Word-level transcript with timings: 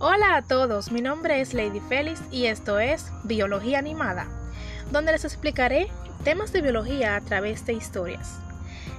Hola 0.00 0.36
a 0.36 0.42
todos, 0.42 0.92
mi 0.92 1.00
nombre 1.00 1.40
es 1.40 1.54
Lady 1.54 1.80
Félix 1.80 2.22
y 2.30 2.46
esto 2.46 2.78
es 2.78 3.06
Biología 3.24 3.80
Animada, 3.80 4.28
donde 4.92 5.10
les 5.10 5.24
explicaré 5.24 5.88
temas 6.22 6.52
de 6.52 6.62
biología 6.62 7.16
a 7.16 7.20
través 7.20 7.66
de 7.66 7.72
historias. 7.72 8.38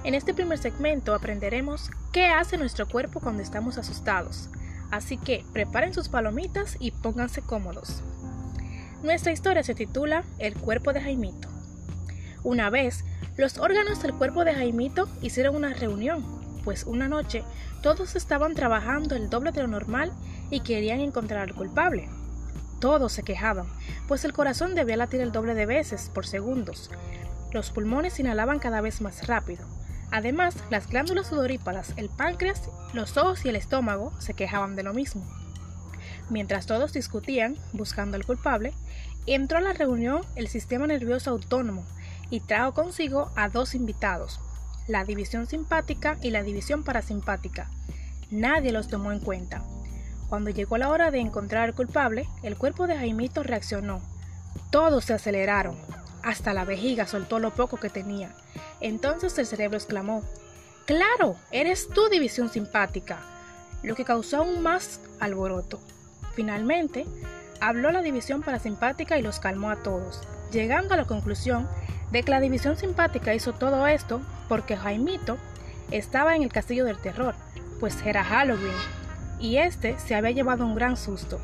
En 0.04 0.14
este 0.14 0.34
primer 0.34 0.58
segmento 0.58 1.14
aprenderemos 1.14 1.90
qué 2.12 2.26
hace 2.26 2.58
nuestro 2.58 2.86
cuerpo 2.86 3.20
cuando 3.20 3.42
estamos 3.42 3.78
asustados, 3.78 4.50
así 4.90 5.16
que 5.16 5.42
preparen 5.54 5.94
sus 5.94 6.10
palomitas 6.10 6.76
y 6.80 6.90
pónganse 6.90 7.40
cómodos. 7.40 8.02
Nuestra 9.02 9.32
historia 9.32 9.62
se 9.62 9.74
titula 9.74 10.24
El 10.38 10.52
cuerpo 10.54 10.92
de 10.92 11.00
Jaimito. 11.00 11.48
Una 12.42 12.68
vez, 12.68 13.06
los 13.38 13.56
órganos 13.56 14.02
del 14.02 14.12
cuerpo 14.12 14.44
de 14.44 14.52
Jaimito 14.52 15.08
hicieron 15.22 15.56
una 15.56 15.72
reunión, 15.72 16.39
pues 16.64 16.84
una 16.84 17.08
noche 17.08 17.44
todos 17.82 18.16
estaban 18.16 18.54
trabajando 18.54 19.16
el 19.16 19.30
doble 19.30 19.52
de 19.52 19.62
lo 19.62 19.68
normal 19.68 20.12
y 20.50 20.60
querían 20.60 21.00
encontrar 21.00 21.48
al 21.48 21.54
culpable. 21.54 22.08
Todos 22.80 23.12
se 23.12 23.22
quejaban, 23.22 23.66
pues 24.08 24.24
el 24.24 24.32
corazón 24.32 24.74
debía 24.74 24.96
latir 24.96 25.20
el 25.20 25.32
doble 25.32 25.54
de 25.54 25.66
veces 25.66 26.10
por 26.14 26.26
segundos. 26.26 26.90
Los 27.52 27.70
pulmones 27.70 28.18
inhalaban 28.20 28.58
cada 28.58 28.80
vez 28.80 29.00
más 29.00 29.26
rápido. 29.26 29.64
Además, 30.10 30.56
las 30.70 30.88
glándulas 30.88 31.28
sudoríparas, 31.28 31.92
el 31.96 32.08
páncreas, 32.08 32.68
los 32.92 33.16
ojos 33.16 33.44
y 33.44 33.48
el 33.48 33.56
estómago 33.56 34.12
se 34.18 34.34
quejaban 34.34 34.76
de 34.76 34.82
lo 34.82 34.92
mismo. 34.92 35.24
Mientras 36.30 36.66
todos 36.66 36.92
discutían, 36.92 37.56
buscando 37.72 38.16
al 38.16 38.24
culpable, 38.24 38.72
entró 39.26 39.58
a 39.58 39.60
la 39.60 39.72
reunión 39.72 40.22
el 40.36 40.48
sistema 40.48 40.86
nervioso 40.86 41.30
autónomo 41.30 41.84
y 42.30 42.40
trajo 42.40 42.72
consigo 42.72 43.30
a 43.36 43.48
dos 43.48 43.74
invitados, 43.74 44.40
la 44.86 45.04
división 45.04 45.46
simpática 45.46 46.16
y 46.22 46.30
la 46.30 46.42
división 46.42 46.82
parasimpática. 46.82 47.68
Nadie 48.30 48.72
los 48.72 48.88
tomó 48.88 49.12
en 49.12 49.20
cuenta. 49.20 49.62
Cuando 50.28 50.50
llegó 50.50 50.78
la 50.78 50.90
hora 50.90 51.10
de 51.10 51.18
encontrar 51.18 51.64
al 51.64 51.74
culpable, 51.74 52.28
el 52.42 52.56
cuerpo 52.56 52.86
de 52.86 52.96
Jaimito 52.96 53.42
reaccionó. 53.42 54.00
Todos 54.70 55.04
se 55.04 55.14
aceleraron. 55.14 55.76
Hasta 56.22 56.54
la 56.54 56.64
vejiga 56.64 57.06
soltó 57.06 57.38
lo 57.38 57.50
poco 57.50 57.78
que 57.78 57.90
tenía. 57.90 58.32
Entonces 58.80 59.36
el 59.38 59.46
cerebro 59.46 59.76
exclamó, 59.76 60.22
Claro, 60.86 61.36
eres 61.50 61.88
tú 61.88 62.08
división 62.08 62.50
simpática, 62.50 63.18
lo 63.82 63.94
que 63.94 64.04
causó 64.04 64.38
aún 64.38 64.62
más 64.62 65.00
alboroto. 65.18 65.80
Finalmente, 66.34 67.06
habló 67.60 67.92
la 67.92 68.02
división 68.02 68.42
parasimpática 68.42 69.18
y 69.18 69.22
los 69.22 69.40
calmó 69.40 69.70
a 69.70 69.82
todos, 69.82 70.20
llegando 70.50 70.94
a 70.94 70.96
la 70.96 71.04
conclusión 71.04 71.68
de 72.10 72.22
que 72.22 72.30
la 72.30 72.40
división 72.40 72.76
simpática 72.76 73.34
hizo 73.34 73.52
todo 73.52 73.86
esto 73.86 74.20
porque 74.48 74.76
Jaimito 74.76 75.38
estaba 75.90 76.36
en 76.36 76.42
el 76.42 76.52
castillo 76.52 76.84
del 76.84 76.98
terror, 76.98 77.34
pues 77.78 77.96
era 78.04 78.24
Halloween 78.24 78.74
y 79.40 79.56
este 79.56 79.98
se 79.98 80.14
había 80.14 80.30
llevado 80.30 80.66
un 80.66 80.74
gran 80.74 80.96
susto. 80.96 81.40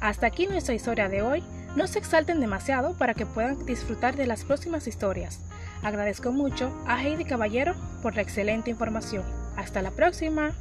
Hasta 0.00 0.26
aquí 0.26 0.46
nuestra 0.46 0.74
historia 0.74 1.08
de 1.08 1.22
hoy. 1.22 1.42
No 1.76 1.88
se 1.88 1.98
exalten 1.98 2.38
demasiado 2.38 2.96
para 2.96 3.14
que 3.14 3.26
puedan 3.26 3.66
disfrutar 3.66 4.14
de 4.14 4.26
las 4.26 4.44
próximas 4.44 4.86
historias. 4.86 5.40
Agradezco 5.82 6.30
mucho 6.30 6.72
a 6.86 7.02
Heidi 7.02 7.24
Caballero 7.24 7.74
por 8.00 8.14
la 8.14 8.22
excelente 8.22 8.70
información. 8.70 9.24
Hasta 9.56 9.82
la 9.82 9.90
próxima. 9.90 10.52